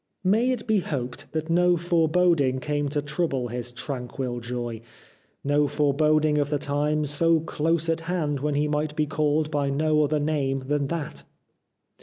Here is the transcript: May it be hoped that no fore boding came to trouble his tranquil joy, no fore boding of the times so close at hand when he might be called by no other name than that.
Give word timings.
May 0.23 0.49
it 0.49 0.65
be 0.65 0.79
hoped 0.79 1.31
that 1.33 1.51
no 1.51 1.77
fore 1.77 2.09
boding 2.09 2.57
came 2.57 2.89
to 2.89 3.03
trouble 3.03 3.49
his 3.49 3.71
tranquil 3.71 4.39
joy, 4.39 4.81
no 5.43 5.67
fore 5.67 5.93
boding 5.93 6.39
of 6.39 6.49
the 6.49 6.57
times 6.57 7.11
so 7.11 7.39
close 7.41 7.87
at 7.87 8.01
hand 8.09 8.39
when 8.39 8.55
he 8.55 8.67
might 8.67 8.95
be 8.95 9.05
called 9.05 9.51
by 9.51 9.69
no 9.69 10.03
other 10.03 10.19
name 10.19 10.63
than 10.65 10.87
that. 10.87 11.23